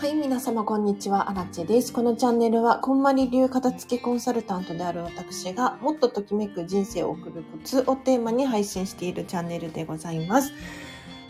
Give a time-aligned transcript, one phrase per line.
[0.00, 1.92] はい、皆様こんにちは、アラチェです。
[1.92, 10.52] このチャンネルは、こんまり流片付けコンサルタントである私が、もっとときめく人生を送るコツをテーマに配信しているチャンネルでございます。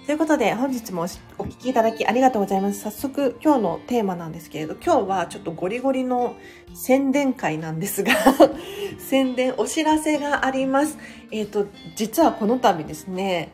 [0.05, 1.07] ということで、本日も
[1.39, 2.83] お聞きいただきありがとうございます。
[2.83, 6.37] 早速、今日のテーマなんですけれど、今日はちょっとゴリゴリの
[6.75, 8.13] 宣伝会なんですが
[9.01, 10.99] 宣伝、お知らせがあります。
[11.31, 11.65] えっ、ー、と、
[11.97, 13.51] 実はこの度ですね、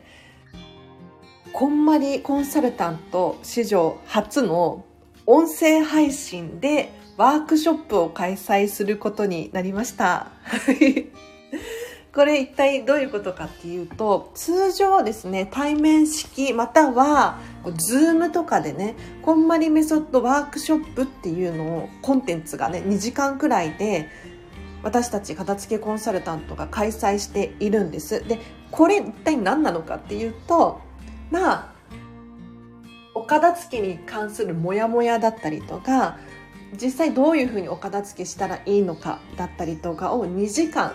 [1.53, 4.83] こんまりコンサルタント史上初の
[5.27, 10.31] 音声配信でワークショップを開催することになりました。
[12.13, 17.39] これ一体どういうことかっていうと、通常ですね、対面式または、
[17.75, 24.07] Zoom とかでね、こんまりメソッドワークショップっていうのを、コンテンツがね、2時間くらいで、
[24.81, 28.25] 私たち片付けコンサルタントが開催しているんです。
[28.25, 28.39] で、
[28.71, 30.79] これ一体何なのかっていうと、
[31.31, 31.74] まあ、
[33.25, 36.17] 片付けに関するモヤモヤだったりとか
[36.81, 40.93] 実際どういうふうにお片付けしたらいいのかだったりとかを2時間、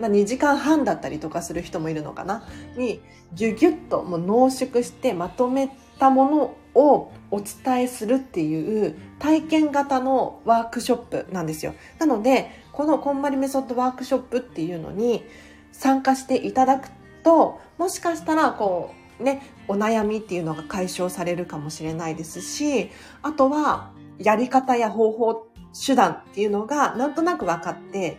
[0.00, 2.46] まあ、2時間半だったりとかする人もいるのかな？
[2.76, 3.00] に
[3.34, 11.74] ギュギュッともう濃縮してまとめたものをお伝えするっていう体験型のワークショップなんですよ。
[11.98, 15.24] なのでこのこんまりメソッドワークショップっていうのに
[15.70, 16.88] 参加していただく
[17.22, 22.90] ともしかしたらこうね、お悩みっていうのが解消されるかもしれないですし、
[23.22, 28.18] あとは、やり方や方法、手段っていうのがなんとなく分かって、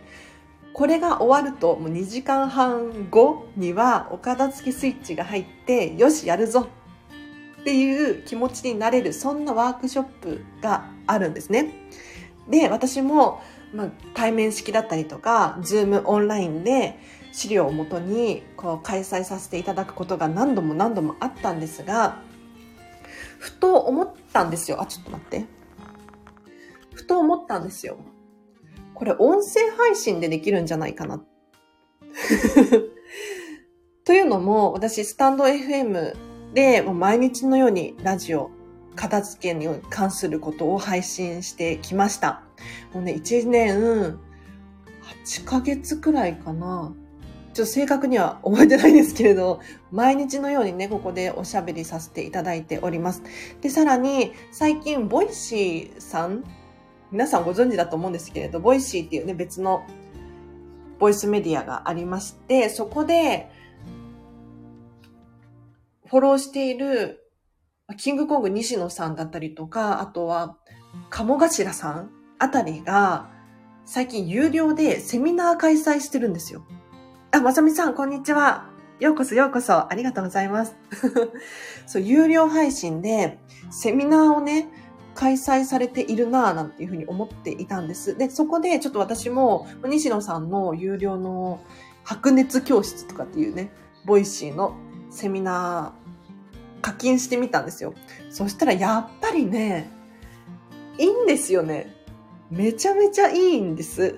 [0.72, 6.66] これが終わるともう2時間半後にはお片付けスイッチが入って、よし、やるぞ
[7.60, 11.70] っていう気持ちになれる、そんなワークショップがあるんですね。
[12.50, 13.40] で、私も、
[13.72, 16.98] まあ、対面式だったりとか、ズームオンラインで、
[17.34, 22.22] 資料をもとにこう開催させていただくことが何度も何度もあったんですが、
[23.40, 24.80] ふと思ったんですよ。
[24.80, 25.44] あ、ちょっと待って。
[26.94, 27.98] ふと思ったんですよ。
[28.94, 31.24] これ音声配信でできるんじゃないかな。
[34.04, 36.14] というのも、私、スタンド FM
[36.54, 38.52] でもう毎日のようにラジオ、
[38.94, 42.44] 片付けに関することを配信してきました。
[42.92, 44.20] もうね、1年
[45.24, 46.94] 8ヶ月くらいかな。
[47.54, 49.60] ちょっと正確には覚えてないんですけれど、
[49.92, 53.22] 毎日のようにね、ここでおしゃべりさせていただいております。
[53.60, 56.42] で、さらに、最近、 Voicy さん、
[57.12, 59.86] 皆さんご存知だと思うんですけれど、 Voicy っていうね、別の
[60.98, 63.48] ボイスメディアがありまして、そこで、
[66.06, 67.30] フォローしている、
[67.98, 70.58] キングコング西野さんだったりとか、あとは、
[71.10, 72.10] 鴨頭さん
[72.40, 73.30] あたりが、
[73.84, 76.64] 最近有料でセミナー開催してるんですよ。
[77.34, 78.68] あ、まさみさん、こんにちは。
[79.00, 79.90] ようこそようこそ。
[79.90, 80.76] ありがとうございます。
[81.84, 83.40] そう、有料配信で
[83.72, 84.68] セミナーをね、
[85.16, 88.16] 開催されているなぁなんていうふうに思っていたんです。
[88.16, 91.58] で、そこでちょっと私も西野さんの有料の
[92.04, 93.72] 白熱教室とかっていうね、
[94.04, 94.76] Voicy の
[95.10, 97.94] セミナー課金してみたんですよ。
[98.30, 99.90] そしたらやっぱりね、
[100.98, 101.93] いいんですよね。
[102.56, 104.14] めちゃめちゃいいんです。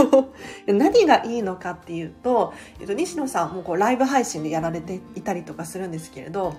[0.66, 6.54] 何がいいのかっていうと、えっと、西野さんもこうライブ配信でやられていたりとかするんですけれど、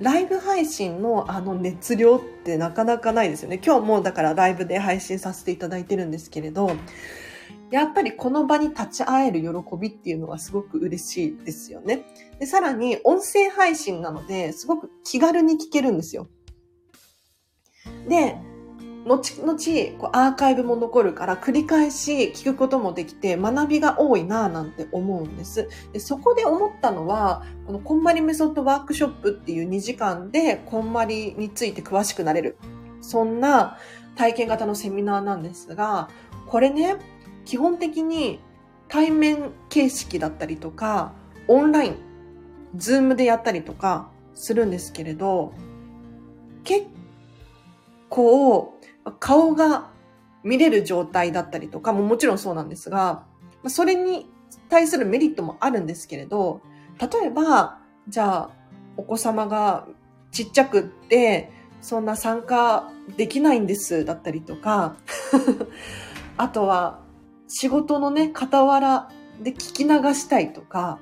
[0.00, 3.60] ライブ配信のあの熱量ってなかなかないですよね。
[3.64, 6.70] 今日もだからライブで配信させていただいてるんですけれど、
[7.70, 12.06] やっぱりこの場に立ち会える喜びっていうのはすごく嬉しいですよね。
[12.38, 16.26] で、さらに音声配信なので、すごく気軽に聞けるんですよ。
[18.08, 18.38] で、
[19.06, 25.68] 後々こうアーカイブも残るから繰り返し聞くこともできて学びが多いなぁなんて思うんです。
[25.92, 32.56] でそこで思ったのは、このこんまりメソッドワークショップっていう2時間でこんまりについて詳しくなれる。
[33.02, 33.78] そんな
[34.16, 36.08] 体験型のセミナーなんですが、
[36.46, 36.96] これね、
[37.44, 38.40] 基本的に
[38.88, 41.12] 対面形式だったりとか、
[41.46, 41.96] オンライン、
[42.76, 45.52] ズームでやったりとかするんですけれど、
[46.64, 46.86] 結
[48.08, 48.74] 構
[49.12, 49.90] 顔が
[50.42, 53.24] 見れる状態だったりとかももちろんそうなんですが、
[53.66, 54.28] それに
[54.68, 56.60] 対するメリットもあるんですけれど、
[57.00, 57.78] 例えば、
[58.08, 58.50] じゃあ、
[58.96, 59.86] お子様が
[60.30, 64.96] ちっちゃくって、そんな参加できないんですだったりとか、
[66.36, 67.00] あとは、
[67.48, 69.10] 仕事のね、傍ら
[69.42, 70.98] で聞き流したいとか、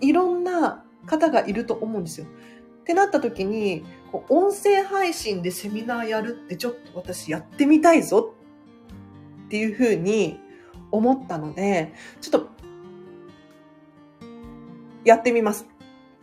[0.00, 2.26] いろんな方がいると思うんですよ。
[2.26, 8.34] ってなった時に、音声配信でセミナーやるってちょっと私やってみたいぞ
[9.46, 10.38] っていうふうに
[10.90, 12.50] 思ったので、ちょっと
[15.04, 15.66] やってみます。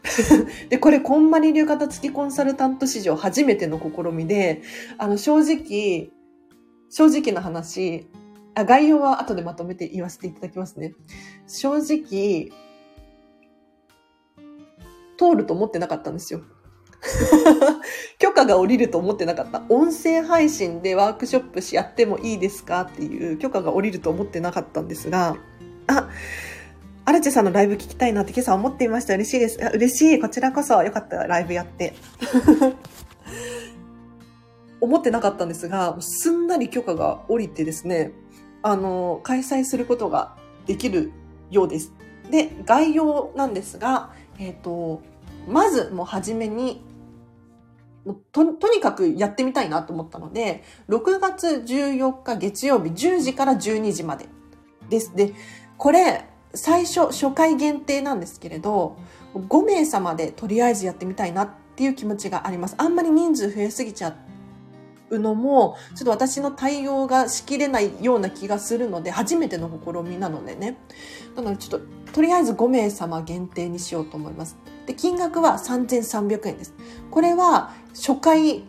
[0.69, 4.61] で、これ、こんまり流型付きコンサルタント史上初めての試みで、
[4.97, 6.11] あの、正直、
[6.89, 8.07] 正直な話、
[8.55, 10.93] あ概要は後でまとめて言わせていただきますね。
[11.47, 12.51] 正直、
[15.17, 16.41] 通ると思ってなかったんですよ。
[18.19, 19.63] 許可が下りると思ってなかった。
[19.69, 25.37] 音声配信でワークショップしやってもいいですかっていう許可が下りると思ってなかったんですが、
[25.87, 26.09] あ、
[27.05, 29.13] アラチェさんのライブ聞きたいなって今朝思っていました。
[29.13, 29.59] 嬉しいです。
[29.73, 30.19] 嬉しい。
[30.19, 31.25] こちらこそよかった。
[31.25, 31.93] ライブやって。
[34.81, 38.11] 思ってなかったんですが、すんなり許可が下りてですね、
[38.61, 40.35] あの、開催することが
[40.65, 41.11] できる
[41.49, 41.93] ようです。
[42.29, 45.01] で、概要なんですが、えっ、ー、と、
[45.47, 46.81] まずもう初めに
[48.31, 54.27] と、とにかくやってみたいなと思ったので、6月14日月曜日10時から12時まで
[54.89, 55.15] です。
[55.15, 55.33] で、
[55.77, 58.97] これ、最初、初回限定なんですけれど、
[59.35, 62.75] 5名様でとりあえずやってみたいなっていう気持ちがあります。
[62.77, 64.15] あんまり人数増えすぎちゃ
[65.09, 70.77] うのも、ちょっと私の対応がしきれないような気がするので、初めての試みなのでね。
[71.35, 74.57] なので、ちょっと、とりあえず5名様限定にしようと思います。
[74.87, 76.73] で、金額は3300円です。
[77.11, 78.63] これは初回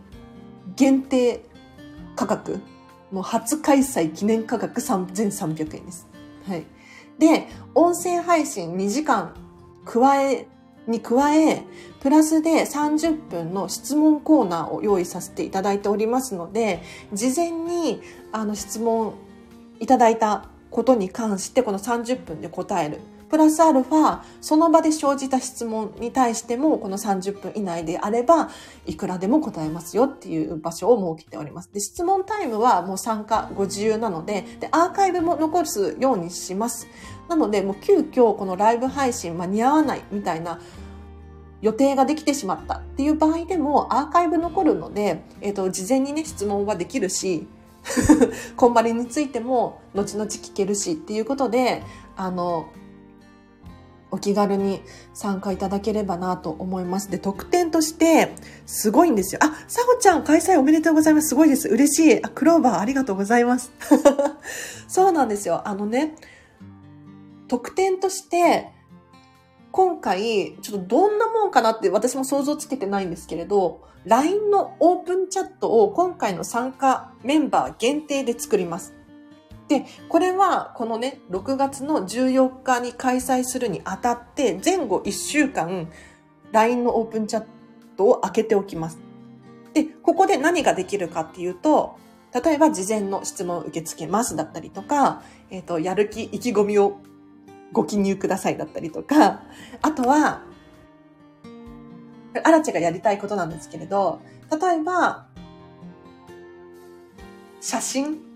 [0.76, 1.44] 限定
[2.16, 2.60] 価格、
[3.10, 6.08] もう初開催記念価格3300円です。
[6.46, 6.66] はい。
[7.18, 9.32] で、音声配信2時間
[9.84, 10.46] 加え、
[10.88, 11.64] に加え、
[12.00, 16.82] プラスで30分の質問コーナーを用意させていただいておりますので、
[17.12, 18.00] 事前に
[18.32, 19.14] あの質問
[19.78, 23.00] いただいたことに関してこの30分で答える。
[23.28, 28.50] プラスアルファ、その場で生じた質問に対しても、この30分以内であれば、
[28.86, 31.72] いくらでも答えますよっていう場所を設けております。
[31.72, 36.86] で、質問タイムはもう参加ご自由なので、で、アーカイブも残すようにします。
[37.28, 40.60] なので、もう急遽このライブ配信間に合わないみたいな
[41.60, 47.46] 予定ができてしまったっていう場合でもアーカイブ残るので、えっ、ー、と、事前にね、質問はできるし、
[48.56, 51.82] こんまりについても後々聞けるしっていうことで、
[52.16, 52.66] あの、
[54.10, 54.82] お気軽に
[55.12, 57.10] 参加いただければなと思います。
[57.10, 58.34] で、特典として、
[58.66, 59.40] すごいんですよ。
[59.42, 61.28] あ、さほちゃん、開催おめでとうございます。
[61.28, 61.68] すごいです。
[61.68, 62.24] 嬉しい。
[62.24, 63.72] あ、クローバーありがとうございます。
[64.88, 65.66] そうなんですよ。
[65.68, 66.16] あのね、
[67.48, 68.72] 特典として、
[69.70, 78.97] 今回、ちょっとどんなもんかなって私も想像つけてないんですけれど、LINE のオープンチャットを今回の参加メンバー限定で作ります。
[79.68, 85.88] で、これはこのね、6月の14日に開催するにあたって、前後1週間、
[86.52, 87.44] LINE のオープンチャッ
[87.96, 88.98] トを開けておきます。
[89.74, 91.96] で、ここで何ができるかっていうと、
[92.32, 96.98] 例えば事前の質問を受け付けますだったりとか、えっ、ー、と、やる気、意気込みを
[97.72, 99.42] ご記入くださいだったりとか、
[99.82, 100.42] あとは、
[102.44, 105.26] アラチがやりたいことなんですけれど、例えば、
[107.60, 108.27] 写真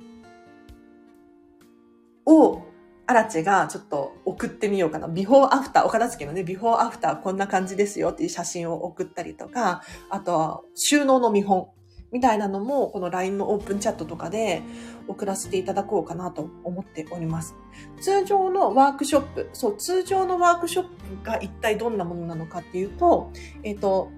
[2.27, 2.63] を、
[3.07, 5.09] アラチェがちょっと送ってみようかな。
[5.09, 11.69] ビフォーアフター、お片付けのね、ビフォーアフターこんな感じですよっていう写真を送ったりとか、あとは収納の見本
[12.12, 14.62] みたいなのも、この LINE のオープンチャットとかで
[15.09, 17.55] 送らせていただこうかなと思っております。
[18.00, 20.91] 通常のワークショップ、そう、通常のワークショップ
[21.25, 23.31] が一体どんなものなのかっていうと、
[23.62, 24.11] えっ、ー、と、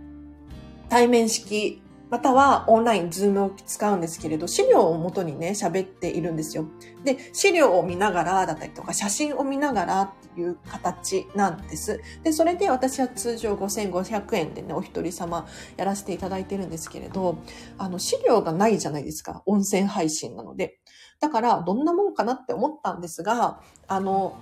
[0.88, 6.66] 対面式またはオンライン、ズームを使うんですけれど、資料を元にね、喋っているんですよ。
[7.02, 12.00] で、資料を見ながらだったりとか、写真を見ながらっていう形なんです。
[12.23, 15.46] で、それで私は通常5500円でね、お一人様
[15.76, 17.38] やらせていただいてるんですけれど、
[17.78, 19.42] あの、資料がないじゃないですか。
[19.46, 20.78] 音声配信なので。
[21.20, 24.37] だから、どんなもんかなって思ったんですが、あの、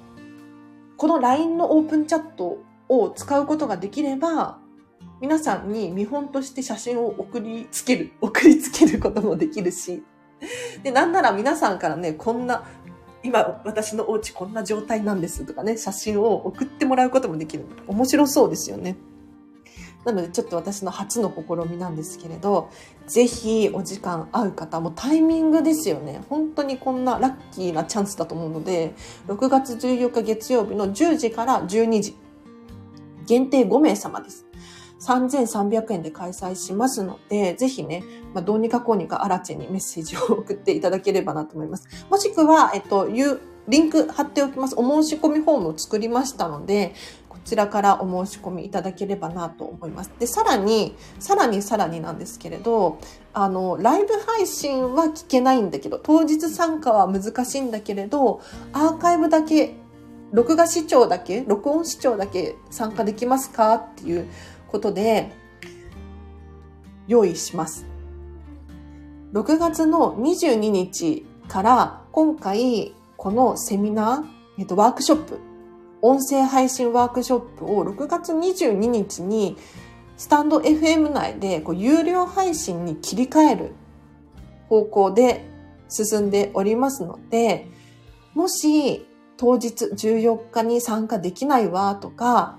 [0.96, 4.58] この LINE のオープンチャットを使うことができれば、
[5.20, 10.02] 皆さんに見本として写真を送りつける、 送りつけることもできるし、
[10.82, 12.64] で、なんなら皆さんからね、こんな、
[13.22, 17.66] 今私のお家こんな状態なんですとかね、写真を送ってもらうこともできる。
[17.86, 18.96] 面白そうですよね。
[20.04, 22.70] なのでちょっと私の初の試みなんですけれど、
[23.06, 26.22] ぜひお時間合う方もタイミングですよね。
[26.28, 28.94] 本当にこんなラッキーなチャンスだと思うので、
[29.28, 32.16] 6月14日月曜日の10時から12時、
[33.26, 34.46] 限定5名様です。
[35.02, 38.04] 3300円で開催しますので、ぜひね、
[38.34, 41.88] まあ、どうにかこうにかアラチェにメッセージを送っていただければなと思います。
[42.08, 44.74] もしくは、えっと、リンク貼っておきます。
[44.76, 46.94] お申し込みフォームを作りましたので、
[47.28, 50.12] こちらからお申し込みいただければなと思います。
[50.18, 52.98] で、さらに、さらにさらになんですけれど、
[53.34, 58.40] あの、ライブ配信は聞けないんだけど、当日参加は難しいんだけれど、
[58.72, 59.74] アーカイブだけ
[60.32, 64.28] 録画視聴だけ、録音視聴だけ参加できますかっていう
[64.72, 65.30] ことで、
[67.06, 67.86] 用意します。
[69.32, 75.38] 6月の22日から今回このセミナー、えっと、ワークショップ、
[76.00, 79.56] 音声配信ワークショップを6月22日に
[80.16, 83.74] スタンド FM 内でこう有料配信に切り替える
[84.68, 85.48] 方向で
[85.88, 87.68] 進んでおりますので、
[88.34, 92.58] もし当日14日に参加できないわとか、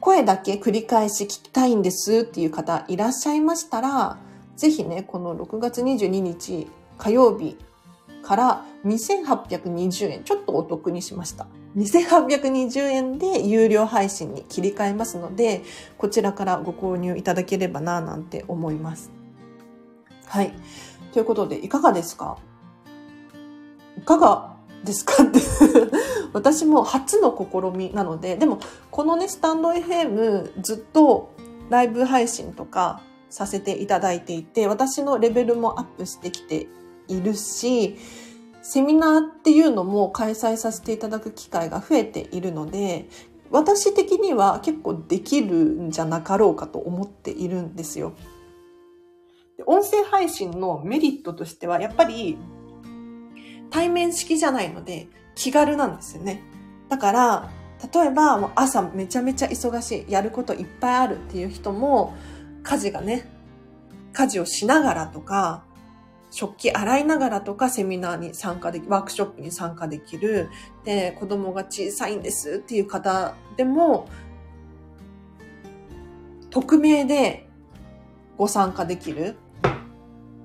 [0.00, 4.18] 声だけ繰り返し聞きたいんですっていう方いらっしゃいましたら、
[4.56, 7.56] ぜひね、この6月22日火曜日
[8.22, 11.46] から2820円、ちょっとお得にしました。
[11.76, 15.62] 2820円で有料配信に切り替えますので、
[15.96, 19.10] こちらからご購入いただければなぁ、なんて思います。
[20.26, 20.52] はい。
[21.12, 22.38] ということで、いかがですか？
[23.96, 24.57] いかが？
[24.84, 25.40] ですかって
[26.32, 28.58] 私も初の試みなので、でも、
[28.90, 31.30] このね、スタンド FM ずっと
[31.70, 36.68] ライブ配信とかさせていただいていて、私のレベルもアップしてきて
[37.08, 37.96] いるし、
[38.62, 43.08] セミナーっていうのも開催させていただく機会が増えているので、
[43.50, 48.12] 私的には結構できるんじゃなかろうかと思っているんですよ。
[49.66, 52.36] 音声配信のメリットとしては、やっぱり
[53.70, 56.42] 対面式じゃないので気軽なんですよね。
[56.88, 57.50] だから、
[57.92, 62.14] 例えばもう朝めちゃめちゃ忙しい、やることいっぱいあるっていう人も、
[62.62, 63.28] 家事がね、
[64.12, 65.64] 家事をしながらとか、
[66.30, 70.50] 食器洗いながらとかセミナーに参加でき、ワークショップに参加できる。
[70.84, 74.08] で、子供が小さいんですっていう方でも、
[76.50, 77.48] 匿名で
[78.36, 79.36] ご参加できる。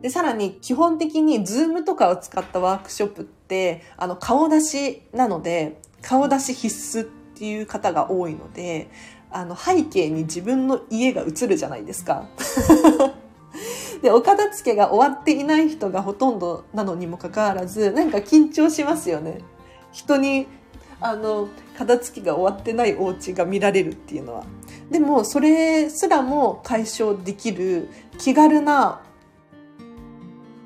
[0.04, 8.90] で、さらに基本的にズームとかを使ったワークショップって、あの、顔出しなので、顔出し必須っていう方が多いので、
[9.32, 12.26] あの、背景に自分の家が映るじゃないですか。
[14.04, 19.40] で、お片付けが終わっていない人がほとんどなのにもかかわらず、なんか緊張しますよね。
[19.94, 20.48] 人に、
[21.00, 24.44] あの、片付けが終わってないお家が見られるっていうのは。
[24.92, 29.02] でも、それすらも解消できる気軽な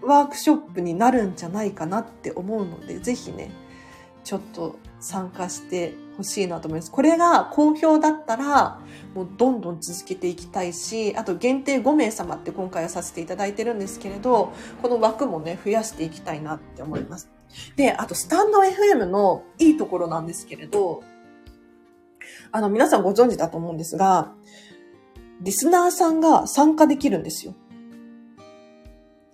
[0.07, 3.51] ワークショップになるんじゃないかなって思うので、ぜひね、
[4.23, 6.91] ちょっと参加してほしいなと思います。
[6.91, 8.79] これが好評だったら、
[9.13, 17.29] もうどんどん続けていきたいし、あと限定5名様って今回はさせていただいてるんですけれど、この枠もね、増やしていきたいなって思います。
[17.75, 21.03] で、あとスタンド FM のいいところなんですけれど、
[22.51, 24.33] あの、皆さんご存知だと思うんですが、
[25.41, 27.53] リスナーさんが参加できるんですよ。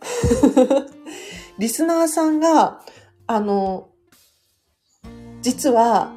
[1.58, 2.82] リスナーさんが、
[3.28, 3.90] あの、
[5.42, 6.12] 実は、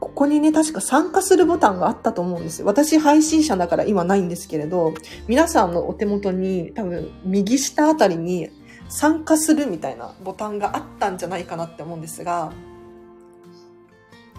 [0.00, 2.66] ここにね、確か参加するボタンがあったと思うんですよ。
[2.66, 4.94] 私配信者だから今ないんですけれど、
[5.26, 8.50] 皆さんのお手元に多分右下あたりに
[8.88, 12.52] 参加するみたいなボタンがあったんじゃないかなって思うんですが、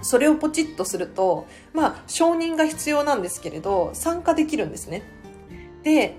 [0.02, 5.04] それをポチッとすると、まあ、承認が必要なんですけれど、参加できるんですね。
[5.84, 6.18] で、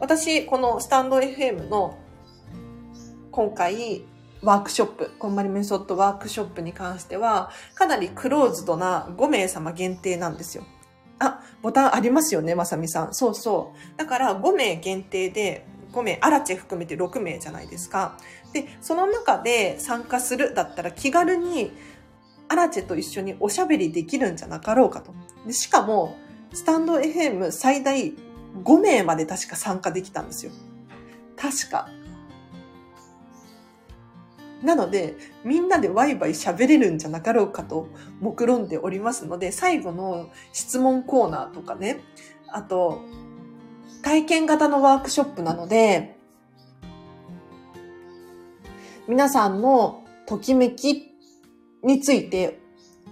[0.00, 1.98] 私、このスタンド FM の
[3.30, 4.02] 今回
[4.42, 10.64] ワークショップ、こんまりメソッドワークショップに関しては、かなりクローズドな5名様限定なんですよ。
[11.18, 13.14] あ、ボタンありますよね、まさみさん。
[13.14, 13.98] そうそう。
[13.98, 18.16] だから5名限定で、5名、アラチェ含めて6名じゃないですか。
[18.54, 21.72] で、その中で参加するだったら気軽に
[22.48, 25.12] アラチェと一緒におしゃべりできるんじゃなかろうかと。
[25.46, 26.16] でしかも、
[26.54, 28.14] スタンド FM 最大
[28.62, 30.52] 5名まで確か参加できたんですよ。
[31.36, 31.88] 確か。
[34.62, 37.88] なので、みんなでワイワイ喋れるんじゃなかろうかと
[38.20, 42.00] 目論んでおりますので、最後の質問コーナーとかね、
[42.48, 43.02] あと、
[44.02, 46.18] 体験型のワークショップなので、
[49.08, 51.10] 皆さんのときめき
[51.82, 52.59] について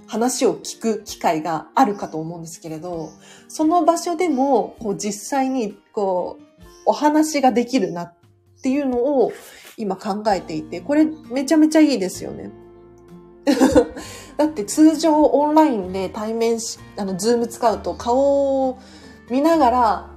[0.09, 3.11] 話を聞く機会があるかと思うんですけれど、
[3.47, 8.15] その場所でも、こう実際に、こう、お話ができるなっ
[8.63, 9.33] ていうのを
[9.77, 12.51] 今考えていて、これめちゃめちゃいいですよね。
[14.39, 18.79] だって通常オンラインで対面し、あの、ズーム使うと顔を
[19.29, 20.11] 見ながら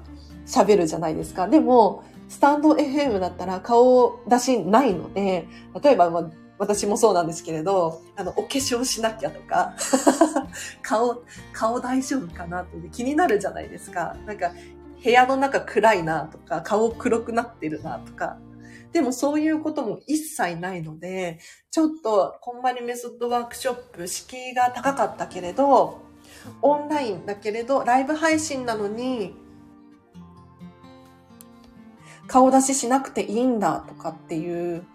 [0.47, 1.49] 喋るじゃないですか。
[1.49, 5.47] でも、スタンド FM だったら顔出しないので、
[5.83, 9.73] 例えば、ま、私もそうなんですけれど、あの、お化粧しなきゃとか、
[10.83, 14.15] 顔、顔大丈夫かなって気になるじゃないですか。
[14.27, 14.51] なんか、
[15.03, 18.37] 部屋の中暗いなとか、顔黒くなってるなとか。
[18.93, 21.39] でもそういうことも一切ないので、
[21.71, 25.97] ちょっと、こんまりメソッドワークショップ、敷居が高かったけれど、
[26.61, 29.33] オンラインだけれど、ライブ配信なのに、
[32.27, 34.85] 顔出ししなくていいんだとかっていう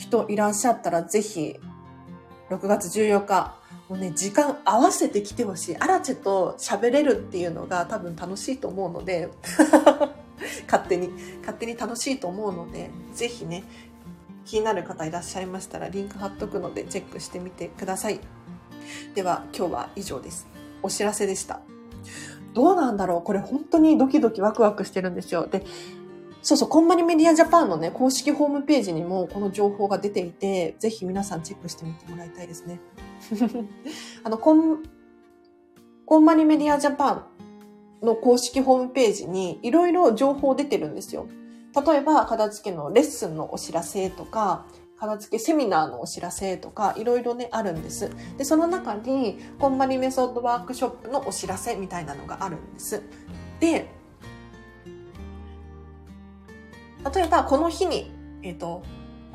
[0.00, 1.60] 人いらっしゃったら、ぜひ、
[2.48, 3.54] 6月14日、
[3.88, 5.76] もうね、時間合わせて来てほしい。
[5.76, 9.28] アラチェと喋れるっていうのが多分楽しいと思うので、
[10.66, 13.64] 勝手に、勝手に楽しいと思うので、ぜひね、
[14.46, 18.20] 気になる方いらっしゃいましたらリンク貼っとくのでチェックしてみてください。
[19.14, 20.48] では今日は以上です。
[20.82, 21.60] お知らせでした。
[22.54, 25.46] どうなんだろうこれ本当にドキドキワクワクしてるんですよ。
[25.46, 25.64] で、
[26.42, 32.80] そうそう、コンマリメディアジャパンのね、公式ホームページにもこの情報が出ていて、ぜひ皆さんチェックしてみてもらいたいですね。
[34.24, 34.82] あの、コン、
[36.06, 37.24] コンマリメディアジャパン
[38.02, 41.26] の公式ホームページにいろいろ情報出てるんですよ。
[41.86, 44.66] 例えば、片付けのレッスンのお知らせとか、
[44.96, 48.10] 片付けセミナーのお知らせとか、いろいろね、あるんです。
[48.38, 53.02] で、その中に、こんまりメソッドワークショップのお知らせみたいなのがあるんです。
[53.60, 53.99] で、
[57.14, 58.10] 例えば、この日に、
[58.42, 58.82] えっ、ー、と、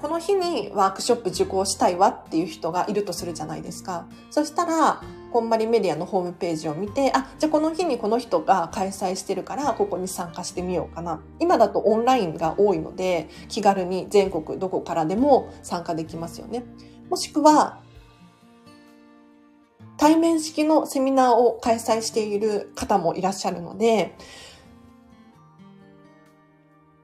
[0.01, 4.07] この日にワークショップ受講したいわっていう人がいるとするじゃないですか。
[4.29, 11.21] そしたら、こんまりメディアのホームページを見て、あ、じゃあこの日にこの人が開催してるから、ここに参加してみようかな。
[11.39, 16.63] 今だとオンラインが多いので、気軽に全国どこからでも参加できますよね。
[17.09, 17.79] もしくは、
[19.97, 24.15] 対面式のセミナーを開催している方もいらっしゃるので、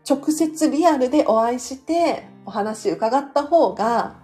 [0.09, 4.15] 直接リアルでお会いしてお話伺った方が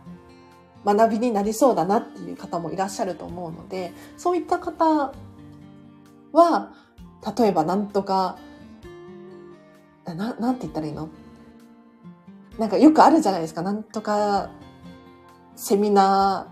[0.86, 5.14] 学びになりそうだなっていう方もいらっしゃると思うので、そういった方
[6.32, 6.74] は、
[7.38, 8.38] 例えばなんとか、
[10.06, 11.10] な、なんて言ったらいいの？
[12.58, 13.62] なんかよくあるじゃないですか。
[13.62, 14.50] なんとか
[15.56, 16.48] セミナ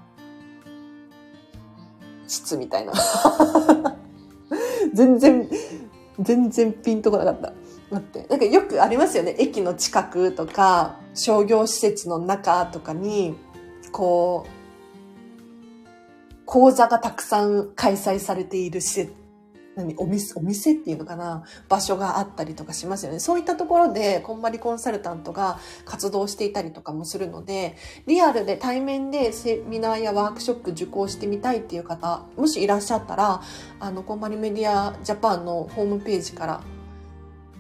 [2.27, 2.93] ー室みたいな。
[4.93, 5.49] 全然、
[6.19, 7.53] 全然ピンとこなかった。
[7.95, 8.27] 待って。
[8.29, 9.35] なんかよくありますよね。
[9.39, 13.35] 駅の近くとか、商業施設の中とかに、
[13.91, 14.49] こう、
[16.45, 19.13] 講座がたくさん開催されている施設、
[19.75, 19.93] 何？
[19.97, 21.43] お店、お店っていうのかな？
[21.67, 23.19] 場所があったりとかしますよね。
[23.19, 27.75] そういったところで、こんまりコンサルタントが活動していたりとかもするので、
[28.07, 33.41] リアルで対面でセミナーやワークショップ受講してみたいっていう方、もしいらっしゃったら、
[33.79, 36.61] あの、こんまりメディアジャパンのホームページから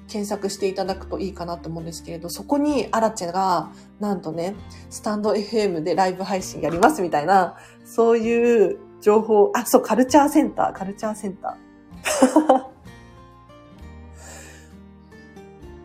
[0.07, 4.55] 検索していただくといいかなと思うんですけれど、そこにアラチェが、なんとね、
[4.89, 12.65] スタンド FM でライブ配信やりますみたいな、そういう情報、あ、そう、カルチャーセンター、カルチャーセンター。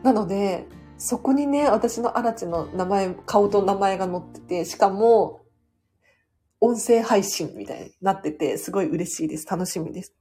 [0.04, 0.66] なので、
[0.98, 5.40] そこにね、私のアラチェの名前、顔と名前が載ってて、しかも、
[6.60, 9.46] 音声配信みたいになってて、すごい嬉しいです。
[9.46, 10.14] 楽しみです。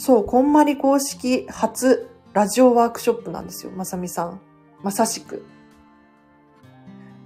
[0.00, 4.40] そう、こんまり公式初ラジオワークショップなんですよ、まさみさん。
[4.82, 5.44] まさしく。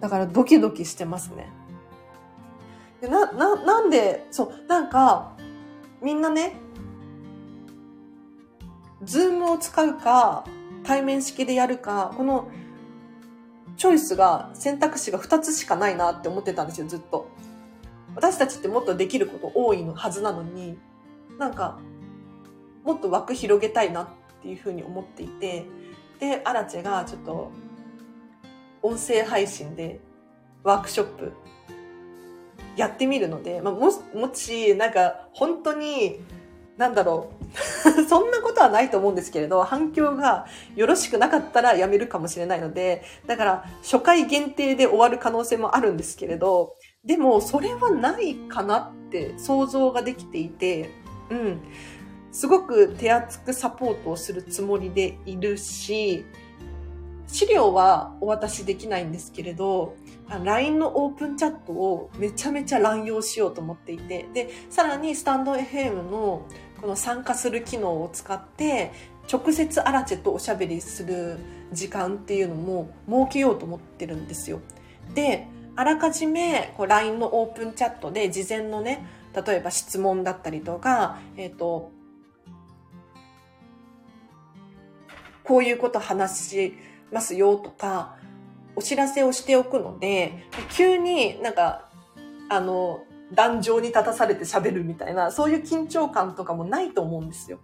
[0.00, 1.52] だからドキドキしてますね。
[3.00, 5.36] でな、な、なんで、そう、なんか、
[6.02, 6.56] みんなね、
[9.04, 10.44] ズームを使うか、
[10.82, 12.48] 対面式でやるか、この
[13.76, 17.28] チョイスが、選択肢が2つしかないなって思ってたんですよ、ずっと。
[18.16, 20.76] 私たちってもっとできること多いのはずなのに、
[21.38, 21.78] なんか、
[22.84, 24.06] もっと枠広げたいなっ
[24.42, 25.64] ていうふうに思っていて、
[26.20, 27.50] で、アラチェがちょっと、
[28.82, 29.98] 音声配信で
[30.62, 31.32] ワークショップ
[32.76, 36.20] やってみるので、まあ、も、もし、なんか、本当に、
[36.76, 37.44] なんだろう。
[38.08, 50.90] そんなことはないと思うんですけれど、反響がよろしくなかったらやめるかもしれないので、だから初回限定で終わる可能性もあるんですけれど、でもそれはないかなって想像ができていて、
[51.30, 51.60] うん。
[52.34, 56.26] すごく手厚くサポートをするつもりでいるし、
[57.28, 59.94] 資料はお渡しできないんですけれど、
[60.42, 66.44] LINE のオープンチャットをめちゃめちゃ乱用しようと思っていて、で、さらにスタンド FM の
[66.80, 68.90] この参加する機能を使って、
[69.32, 71.38] 直接アラチェとおしゃべりする
[71.72, 74.58] 時間っていうのも設けようと思ってるんですよ。
[75.14, 79.06] で、あらかじめこう LINE のオープンチャットで事前のね、
[79.46, 81.92] 例えば質問だったりとか、えっ、ー、と、
[85.44, 86.74] こういうこと話し
[87.12, 88.16] ますよとか、
[88.76, 91.88] お知らせをしておくので、急になんか、
[92.48, 97.58] あの、壇上に立たされて喋るみたいな、そういう緊張感とかもないと思うんですよ。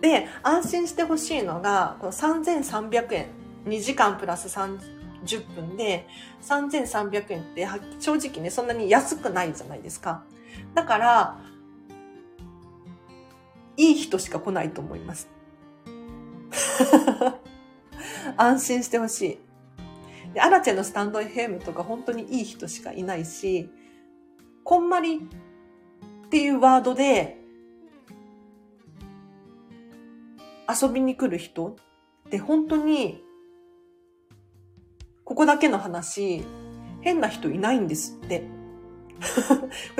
[0.00, 3.44] で、安心してほしいのが、この3300円。
[3.66, 6.06] 2時間プラス30分で
[6.42, 7.66] 3300円って
[7.98, 10.24] 正直ね、そんなに安くないじゃないですか。
[10.74, 11.38] だから、
[13.76, 15.28] いい人しか来ないと思います。
[18.36, 19.38] 安心してほしい。
[20.34, 23.70] で、アラチェのスタンド FM とか本当にいい人しかいないし、
[24.64, 25.28] こんまり
[26.26, 27.38] っていうワードで
[30.68, 31.76] 遊びに来る人
[32.26, 33.22] って本当に
[35.24, 36.44] ここだけの話、
[37.00, 38.53] 変な人いないんですって。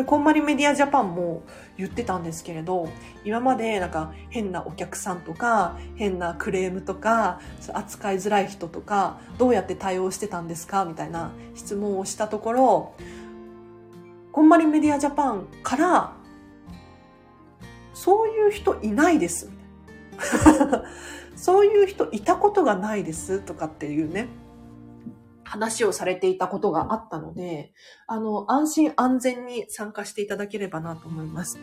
[0.06, 1.42] こんまりメディアジャパンも
[1.76, 2.88] 言ってたんですけれど、
[3.24, 7.40] 今までなんか変なお客さんとか、変なクレームとか、
[7.72, 10.84] 扱いづらい人とか、どうやって対応してたんですか？
[10.84, 12.94] みたいな質問をしたところ、
[14.32, 16.12] こんまりメディアジャパンから、
[17.92, 19.50] そういう人いないです。
[21.36, 24.28] そういう人いたことがないですとかっていうね。
[25.44, 27.72] 話をされていたことがあったので、
[28.06, 31.58] あの、安心安全に参加していただければなと思います。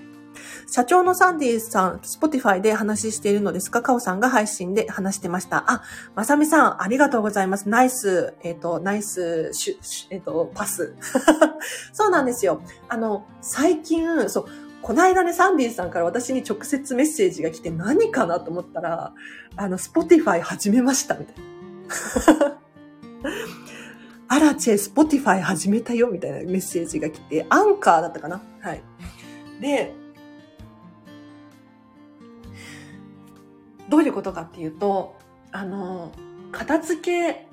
[0.70, 3.82] 社長のサンディさん、 Spotify で話しているのですか？
[3.82, 5.70] カオさんが配信で話してました。
[5.70, 5.84] あ、
[6.16, 7.68] まさみさん、ありがとうございます。
[7.68, 10.96] ナイス、えっ、ー、と、ナイス、シュ、えっ、ー、と、パス。
[11.92, 12.62] そうなんですよ。
[12.88, 14.46] あの、最近、そう、
[14.82, 19.14] この間ね、サンディさんから私に直接メッセージが来て何かなと思ったら、
[19.56, 22.58] あの、スポティファイ始めました、みたいな。
[24.34, 28.42] アラチェ、スポティファイ始めたよ、みたいなメッセージが来て、アンカーだったかな？
[28.62, 28.82] はい。
[29.60, 29.92] で、
[33.90, 35.18] どういうことかっていうと、
[35.52, 36.14] あの、
[36.54, 37.46] 片付け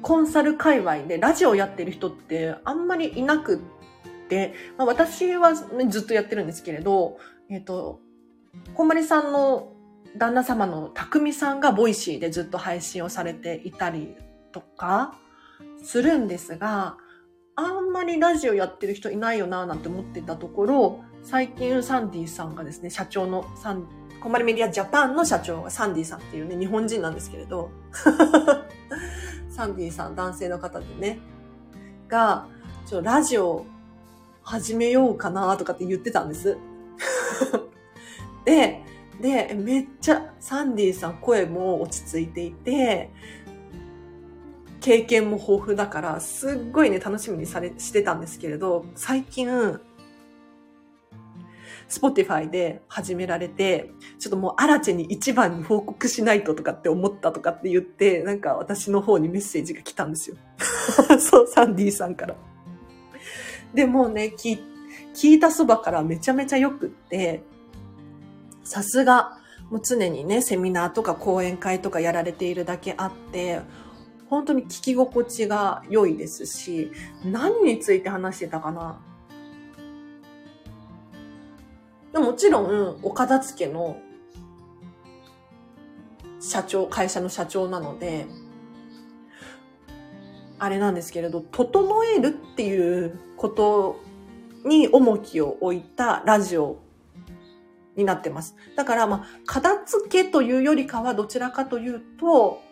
[0.00, 3.58] コンサル界隈でラジオやってる人ってあんまりいなくっ
[4.30, 5.66] て、まあ、私はず
[5.98, 7.18] っとやってるんですけれど、
[7.50, 8.00] えっ、ー、と、
[8.72, 9.74] こんまりさんの
[10.16, 14.16] 旦那様の匠さんがボイシーでずっと配信をされていたり
[14.52, 15.18] とか、
[15.82, 16.96] するんですが、
[17.54, 23.88] あんまりラジオやってる人いないよなぁなんて思ってたところ、最近サンディさんがですね、社長のサン、
[24.20, 27.70] コンバリメディアジャパンの社長がサンディさんっていうね、日本人なんですけれど、
[29.48, 31.18] サンディさん、男性の方でね、
[32.08, 32.46] が、
[32.86, 33.64] ちょ、ラジオ
[34.42, 36.56] 始めようかなとかって言ってたんです。
[38.44, 38.84] で、
[39.20, 43.10] で、めっちゃサンディさん声も落ち着いていて、
[44.80, 49.80] 経験も豊富だから、すっごいね、楽しみにされ、してたんですけれど、最近、
[51.88, 60.36] スポティファイで始められて、ちょっともうアラチェに一番に報告しないととかって思ったとかって言って、なんか私の方にメッセージが来たんですよ。
[61.20, 62.34] そう、サンディさんから。
[63.72, 64.58] でもね、聞
[65.14, 67.42] 聞いたそばからめちゃめちゃ良くって、
[68.64, 69.38] さすが、
[69.70, 73.60] もう常にね、セミナーとか講演会とかやられているだけあって、
[74.28, 76.90] 本当に聞き心地が良いですし、
[77.24, 79.00] 何について話してたかな
[82.12, 84.00] でもちろん、お片付けの
[86.40, 88.26] 社長、会社の社長なので、
[90.58, 94.00] あれなんですけれど、整えるっていうこと
[94.64, 96.78] に重きを置いたラジオ
[97.96, 98.56] になってます。
[98.74, 102.62] だから、まあ、片付けというよりかはどちらかというと、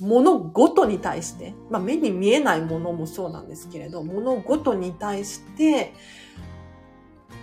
[0.00, 5.94] 物ごとに対して、まあ目に見えないものもそうなんですけれど、物ごとに対して、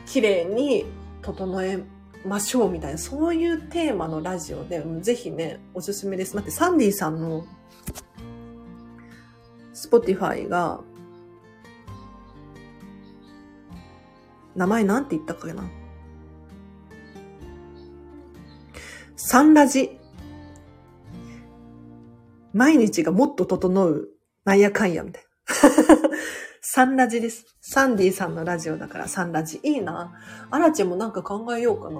[0.06, 0.86] 綺麗に
[1.22, 1.84] 整え
[2.26, 6.36] ましょうみたいな、そういうテーマのラジオで、ぜひね、おすすめです。
[6.36, 7.46] 待って、サンディさんの、
[9.74, 10.82] スポティファイが、
[14.56, 15.64] 名前なんて言ったかな？
[19.16, 19.98] サンラジ
[22.54, 24.10] 毎日がもっと整う、
[24.46, 25.30] なんやかんや、みたいな。
[26.62, 27.46] サンラジです。
[27.62, 29.60] サンディさんのラジオだからサンラジ。
[29.64, 30.14] いいな。
[30.50, 32.00] アラチェもなんか考えようかな。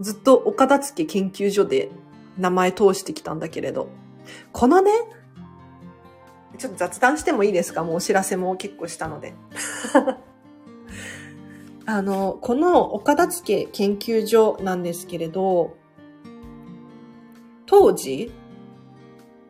[0.00, 1.90] ずっとお片付け研究所で
[2.38, 3.88] 名前通してきたんだけれど。
[4.52, 4.92] このね、
[6.58, 7.82] ちょっと雑談してもいいですか？
[7.82, 9.34] もうお知らせも結構したので。
[11.86, 15.76] あの、このお片付け研究所なんですけれど、
[17.70, 18.32] 当時、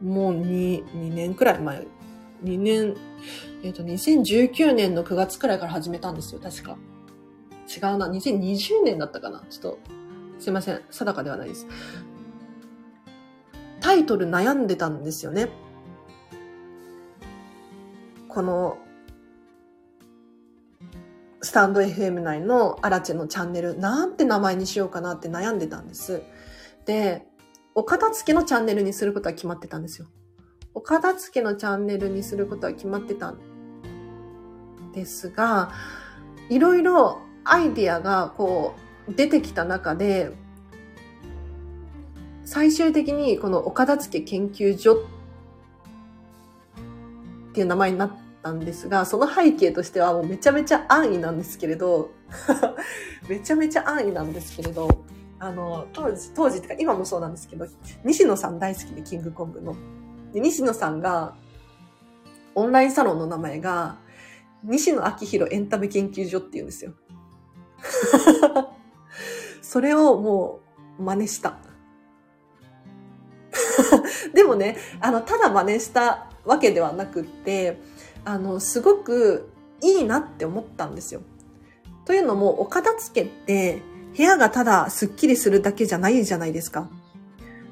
[0.03, 1.87] もう 2, 2年くらい前、
[2.45, 2.95] 2年、
[3.63, 6.77] えっ、ー、と、2019年の9月くらいから始めたんですよ、確か。
[7.75, 9.43] 違うな、2020年だったかな？
[9.49, 9.79] ちょっと、
[10.39, 11.67] すいません、定かではないです。
[13.81, 15.49] タイトル悩んでたんですよね。
[18.29, 18.77] この
[21.41, 26.23] スタンド FM 内のアラチェのチャンネル、なんて名前にしようかなって悩んでたんです。
[26.85, 27.30] で、
[27.75, 30.07] お片付けのチャンネルにすることは決まってたんですよ。
[30.75, 33.39] お片付けのチャンネルにすることは決まってたん
[34.93, 35.73] ですが、
[36.49, 38.75] いろいろアイディアがこ
[39.09, 40.33] う出てきた中で、
[42.45, 44.97] 最終的にこのお片付け研究所っ
[47.53, 52.11] ていう名前になったんですが、その背景としてはもうめちゃめちゃ安易なんですけれど、
[53.29, 55.05] めちゃめちゃ安易なんですけれど、
[55.41, 57.67] あの、当時、当時ってか今もそうなんですけど、
[58.05, 59.75] 西野さん大好きで、キングコングの。
[60.33, 61.35] で、西野さんが、
[62.55, 63.97] オンラインサロンの名前が、
[64.63, 66.93] 西野昭弘エンタメ研究所って言うんですよ。
[69.63, 70.61] それをも
[70.99, 71.57] う真似した。
[74.35, 77.81] でもね、あの、ただ真似したわけではなくって、
[78.27, 79.51] あの、すごく
[79.81, 81.23] いいなって思ったんですよ。
[82.05, 83.81] というのも、お片付けって、
[84.17, 86.89] 部屋がただスッキリするだけじゃないじゃないですか。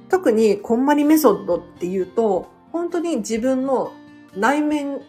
[0.08, 3.92] 特にこんまりメソッドっていうと、本当に自分の
[4.34, 5.00] 内面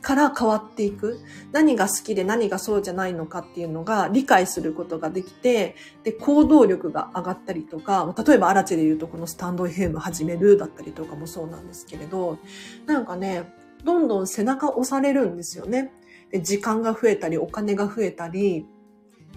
[0.00, 1.20] から変わっていく。
[1.52, 12.38] 何が好きで何がそうじゃないのかっていうのが理解することができて、で、行動力が上がったりとか、例えばアラチェで言うとこのスタンド FM 始めるだったりとかもそうなんですけれど、
[12.86, 13.52] なんかね、
[13.84, 15.92] どんどん背中押されるんですよね。
[16.30, 18.66] で時間が増えたり、お金が増えたり、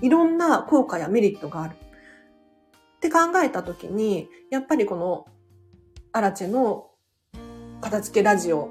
[0.04, 1.76] いろんな効果やメリットがある。
[2.98, 5.26] って考えたときに、やっぱりこの
[6.12, 6.90] アラチェの
[7.80, 8.70] 片付けラジオ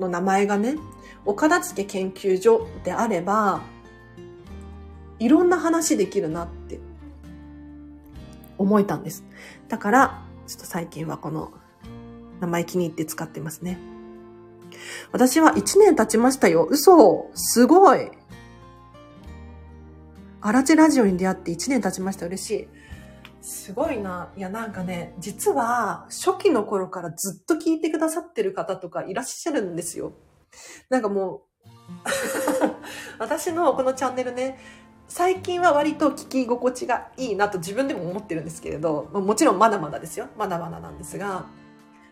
[0.00, 0.76] の名前がね、
[1.26, 3.60] お片付け研究所であれば、
[5.18, 6.80] いろんな話できるなって
[8.56, 9.24] 思えたんです。
[9.68, 11.52] だから、ちょっと最近はこの
[12.40, 13.78] 名前気に入って使ってますね。
[15.12, 16.64] 私は1年経ちましたよ。
[16.64, 18.10] 嘘すごい
[20.46, 22.26] アラチェラジオに出会って1年経ちました。
[22.26, 22.68] 嬉しい。
[23.40, 24.30] すごいな。
[24.36, 30.12] いや、なんかね、実は初期の頃からずっと聞いてくださってる方とかいらっしゃるんですよ。
[30.88, 31.68] なんかもう
[33.18, 34.60] 私のこのチャンネルね、
[35.08, 40.28] 最近は割と聞き心地がいいなと自分でも思ってるんですけれど、もちろんまだまだですよ。
[40.38, 41.46] まだまだなんですが、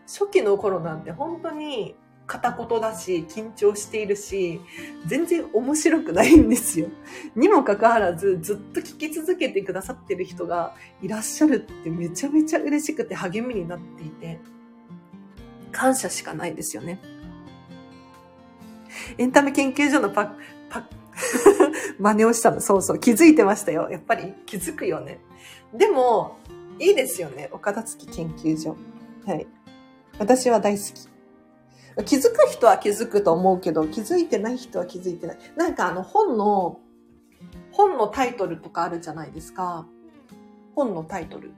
[0.07, 1.95] 初期の頃なんて本当に
[2.27, 4.59] 片言だし、緊張しているし、
[5.05, 6.87] 全然面白くないんですよ。
[7.35, 14.39] にもかかわらず、ずっと聞き続けてくださってる人がいらっしゃるってめちゃめちゃ嬉しくて励みになっていて、
[15.71, 16.99] 感謝しかないですよね。
[19.17, 20.29] エンタメ研究所のパッ
[20.69, 20.83] パッ
[21.99, 22.59] 真似をしたの。
[22.59, 22.99] そうそう。
[22.99, 23.89] 気づいてましたよ。
[23.89, 25.19] やっぱり気づくよね。
[25.73, 26.37] でも、
[26.79, 27.49] いいですよね。
[27.51, 28.75] お片付き研究所。
[29.25, 29.47] はい。
[30.19, 31.14] 私は大好き。
[32.03, 35.37] 気づく人は気づくと思うけど、気づいてない人は気づいてない。
[35.55, 36.79] なんかあの本の、
[37.71, 39.87] 本のタイトルとかあるじゃないですか。
[40.75, 41.53] 本のタイトル。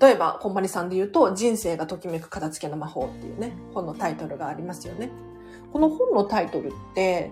[0.00, 5.10] 例えば、こんまりさんで言うと、人生がときめく片付けの魔法っていうね、本のタイトルがありますよね。
[5.72, 7.30] この本のタイトルって、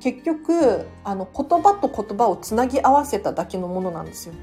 [0.00, 4.34] 結局、あの、言葉と言葉をつなぎ合わせただけのものなんですよ。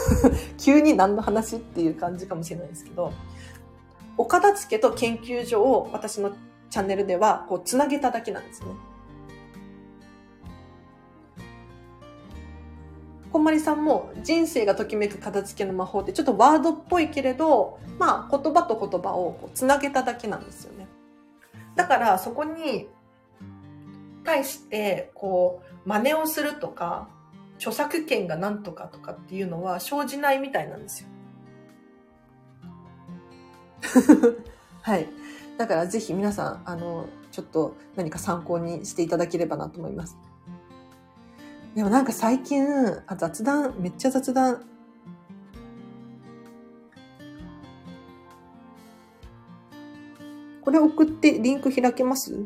[0.58, 3.12] 急に何の話っていう感じかもしれないですけど、
[4.20, 6.32] お片付けと研究所を私の
[6.68, 8.66] チャンネルではこうつなげただけなんですね。
[13.32, 20.86] こんまりさんも人生がときめく片付けの魔法ってちょっとワードっぽいけれど、まあ言葉と言葉をこうつなげただけなんですよね。
[21.74, 22.88] だからそこに
[24.22, 27.08] 対してこう真似をするとか
[27.56, 31.08] 著作権が何とかとかっていうのは生じないみたいなんですよ。
[34.82, 35.08] はい。
[35.58, 40.16] だからぜひ皆さん、あの、ちょっと何か参考にしていただければなと思います。
[41.74, 42.64] でもなんか最近、
[43.06, 44.64] あ雑談、めっちゃ雑談。
[50.62, 52.44] これ送ってリンク開けます？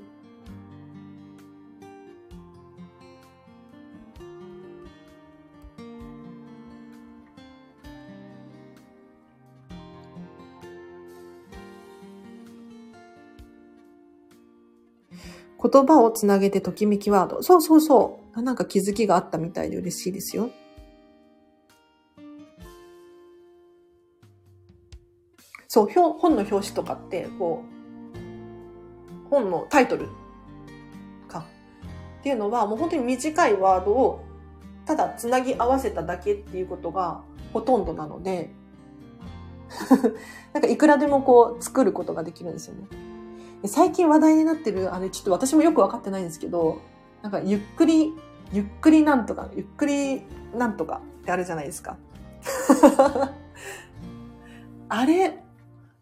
[15.64, 17.42] 言葉をつなげてときめきワード。
[17.42, 18.42] そうそうそう。
[18.42, 20.50] なんか気づきがあったみたいで嬉しいですよ。
[25.68, 27.64] そう、本の表紙とかって、こ
[29.26, 30.08] う、本のタイトル
[31.28, 31.46] か。
[32.20, 34.20] っていうのは、もう本当に短いワードを
[34.84, 37.22] ただつなぎ合わせただけっていうことが
[37.52, 38.50] ほとんどなので、
[40.52, 43.13] なんかいくらでもこう作ることができるんですよね。
[43.66, 46.80] 最近話題になってる、あれちょっと私もよくわかってないんですけど、
[47.22, 48.12] なんかゆっくり、
[48.52, 50.22] ゆっくりなんとか、ゆっくり
[50.54, 51.96] なんとかってあるじゃないですか。
[54.88, 55.42] あれ、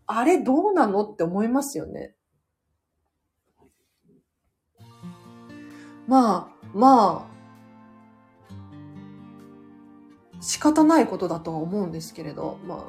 [0.07, 1.05] あれどうなの？
[1.05, 2.15] って思いますよね。
[6.09, 7.33] まあ、まあ、
[10.41, 12.85] 仕方ないことだとは思うんですけれど、ま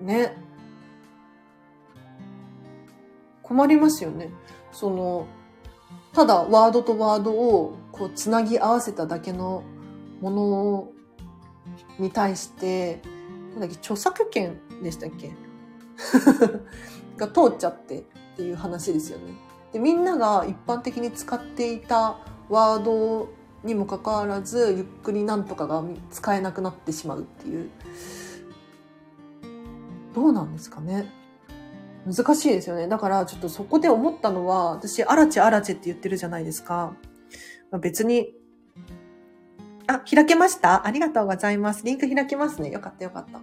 [0.00, 0.36] あ、ね。
[3.42, 4.30] 困りますよね。
[4.72, 5.26] その、
[6.12, 9.62] ただワードとワードをこうつなぎ合わせただけの
[10.20, 10.88] もの
[11.98, 13.02] に対して、
[13.52, 15.32] なんだっけ、著作権でしたっけ？
[17.16, 18.04] が通っちゃってっ
[18.36, 19.34] ていう話ですよね。
[19.72, 23.28] で、みんなが一般的に使っていたワード
[23.62, 27.70] にもかかわらず、ゆっくりなんとかが使えなくなってしまうっていう。
[30.14, 31.10] どうなんですかね？
[32.04, 32.88] 難しいですよね。
[32.88, 36.96] だからちょっとそこで思ったのは、私、アラチアラチって言ってるじゃないですか。
[37.80, 38.34] 別に、
[39.86, 40.86] あ、開けました？
[40.86, 41.84] ありがとうございます。
[41.84, 42.70] リンク開きますね。
[42.70, 43.40] よかったよかった。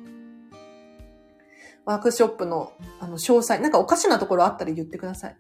[1.86, 5.38] ワークショップの、あの、詳細、なんかおかしなところあったら言ってください。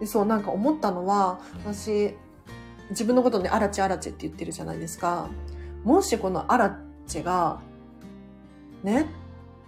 [0.00, 2.16] で、そう、なんか思ったのは、私、
[2.90, 5.28] 自分のことね、アラチアラチって言ってるじゃないですか。
[5.84, 7.60] もしこのアラチが、
[8.82, 9.06] ね、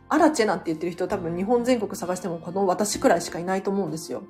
[0.08, 4.22] アラチェなんて言ってる人多分日本全国探してもこの私くらいしかいないと思うんですよ。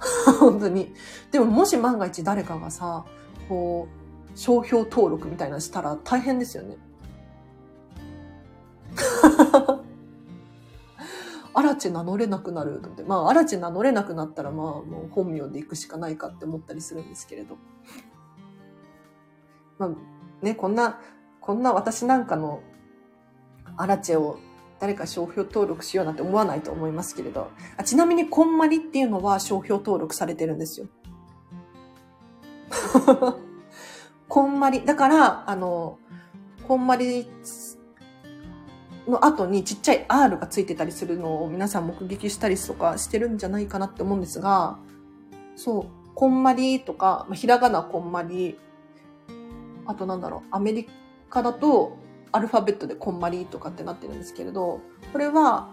[0.40, 0.94] 本当に。
[1.30, 3.04] でももし万が一誰かがさ、
[3.48, 3.88] こ
[4.34, 6.76] う、商標登録みたいなしたら大変ですよね。
[11.54, 13.02] アラチェ名乗れなくなると思って。
[13.02, 17.56] まあ、アラチェ名乗れなくなったら、まあ、もう本名で行くしかないかって思ったりするんですけれど。
[19.78, 19.90] まあ、
[20.44, 21.00] ね、こんな、
[21.40, 22.60] こんな私なんかの
[23.76, 24.38] アラチェを
[24.78, 27.50] 誰か商標登録しようなんて思わないと思いますけれど。
[27.76, 30.86] あちなみに、こんまりっていうのは商標登録されてるんですよ。
[34.28, 34.84] こんまり。
[34.84, 35.98] だから、あの、
[36.68, 37.30] こんまり
[39.08, 44.78] の後にちっちゃい R がついてたりするのを皆さん目撃したりとかしてるんじゃないかなって思うんですが、
[45.54, 48.58] そう、こんまりとか、ひらがなこんまり、
[49.86, 50.88] あとなんだろう、アメリ
[51.30, 51.96] カだと
[52.32, 54.80] アルファベットでこんまりとかってなってるんですけれど、
[55.12, 55.72] これは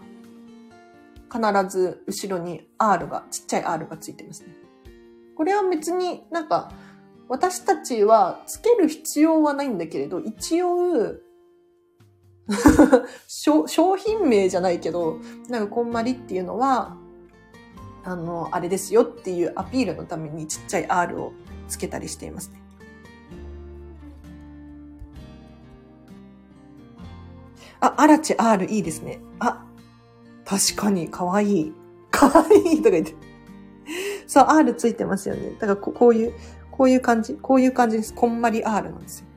[1.32, 4.50] 必ず後ろに R が、ちっちゃい R がついてますね。
[5.36, 6.72] これは別になんか
[7.28, 11.16] 私たちはつける必要はないんだけれど、一応
[13.28, 16.98] 商品名じゃないけど、なんかこんまりっていうのは、
[18.04, 21.34] あの、あれですよっていうアピールのためにちっちゃい R を
[21.68, 22.62] つけたりしていますね。
[27.84, 29.20] あ、アラチ R いいですね。
[29.40, 29.66] あ、
[30.46, 31.74] 確かに、かわいい。
[32.12, 33.14] かわいいとか言って。
[34.26, 35.52] そう、R ついてますよね。
[35.60, 36.34] だからこ、こういう、
[36.72, 38.14] こういう感じ、こういう感じです。
[38.14, 39.28] こんまり R なんですよ。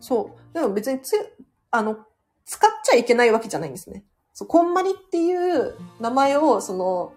[0.00, 0.54] そう。
[0.54, 1.14] でも別につ、
[1.70, 1.96] あの、
[2.44, 4.04] 使っちゃいけないわけじゃないんですね。
[4.32, 7.12] そう、こんまりっていう名前を、その、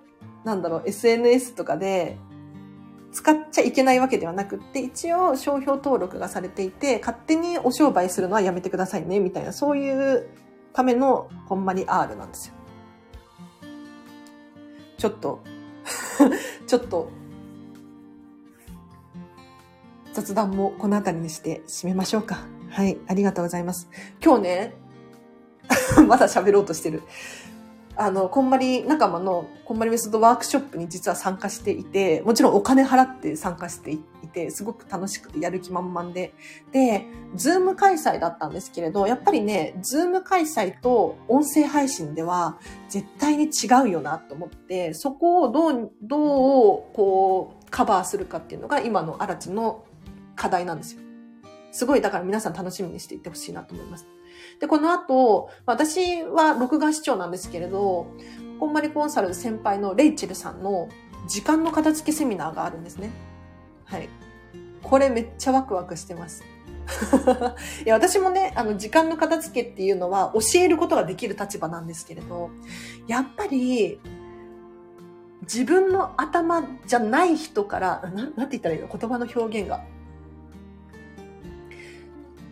[0.45, 2.19] なんだろう、SNS とかで
[3.17, 10.29] 使っちゃいけないわけではなくって、一応商標登録がされていて、勝手にお商売するのはやめてくださいね、みたいな、そういう
[10.71, 12.53] ためのこんまり R なんですよ。
[14.99, 15.39] ちょっと
[16.67, 17.09] ちょっと、
[20.13, 22.45] 雑談もこの辺りにして締めましょうか。
[22.69, 23.89] はい、ありがとうございます。
[24.23, 24.73] 今日ね、
[26.07, 27.01] まだ喋ろうとしてる。
[27.99, 33.97] あの、こんまり仲間のこんまりメソッドワークショップに実は参加していて、もちろんお金払って参加してい
[34.31, 36.33] て、すごく楽しくてやる気満々で。
[36.71, 49.83] で、ズーム開催だったんですけれど、やっぱりね、ズーム開催と音声配信では絶対に違うよなと思って、そこをどう、どう、こう、カバーするかっていうのが今のアラチェの
[50.35, 51.01] 課題なんですよ。
[51.71, 54.16] すごい、だから皆さん楽しみにしていってほしいなと思います。
[54.59, 58.07] で、この後、私は録画視聴なんですけれど、
[58.59, 60.89] こんまりコンサル先輩のレイチェルさんの
[61.27, 63.11] 時間の片付けセミナーがあるんですね。
[63.85, 64.09] はい。
[64.81, 66.43] これめっちゃワクワクしてます。
[67.85, 72.49] いや私もね、あの、時間の片付けっていうのは教えることができる立場なんですけれど、
[73.07, 73.99] やっぱり、
[75.41, 78.87] 自分の頭じゃない人から、ななんて言ったらいいの？
[78.87, 79.83] 言葉の表現が。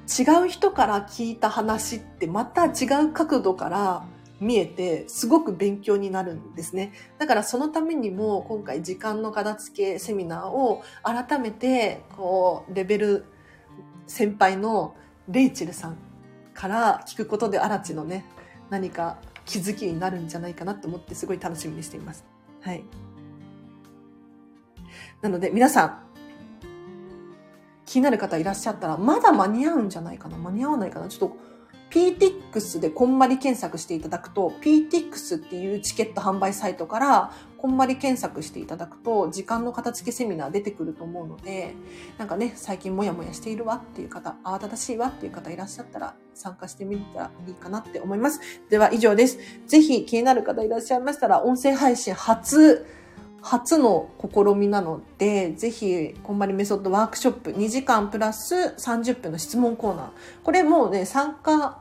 [0.05, 4.05] 違う人から聞いた話ってまた違う角度から
[4.39, 6.93] 見えてすごく勉強になるんですね。
[7.17, 13.25] だからそのためにも今回時間の片付けセミナーを改めてこうレベル
[14.07, 14.95] 先輩の
[15.29, 15.97] レイチェルさん
[16.53, 18.25] から聞くことでアラチのね、
[18.69, 22.25] 何か気づきになるんじゃないかなと思ってすごい楽しみにしています。
[22.61, 22.83] はい。
[25.21, 26.04] なので皆さん、
[27.95, 30.37] 気になる方いらっしゃったら、まだ間に合うんじゃないかな？
[30.37, 31.07] 間に合わないかな？
[31.07, 31.37] ちょっと
[31.91, 41.73] PTX でこんまり検索していただくと、PTX っていうチケット販売サイトから、こんまり検索していただくと、時間の片付けセミナー出てくると思うので、
[42.17, 48.41] なんかね、最近もやもやしているわっていう方、慌ただしいわっていう方いらっしゃったら、参加してみたらいいかなって思います。
[48.69, 49.37] では以上です。
[49.67, 52.85] ぜひ気になる方いらっしゃいましたら、音声配信初、
[53.45, 60.09] 初の試みなので、ぜひ、こんまりメソッドワークショップ2時間プラス30分の質問コーナー。
[60.43, 61.79] これもうね、参加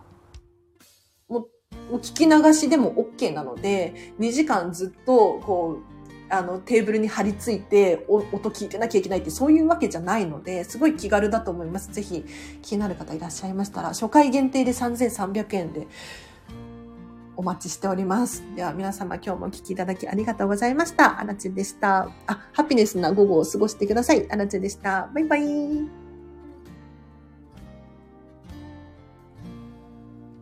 [1.90, 5.94] 聞き流しでも OK なので、2時間ずっと、こう、
[6.28, 11.90] あの、テーブルに貼り付いて、音聞いてなきゃいけないって、そういうわけじゃないので、すごい気軽だと思います。
[11.92, 12.26] ぜひ、
[12.60, 15.86] 気になる方いらっしゃいましたら、初回限定で3300円で、
[17.36, 18.42] お待ちしております。
[18.56, 21.20] では皆様今日もお聞きいただきありがとうございました。
[21.20, 22.10] あらちでした。
[22.26, 24.30] あ、ハピネスな午後を過ごしてください。
[24.30, 25.10] あらちでした。
[25.14, 26.03] バイバイ。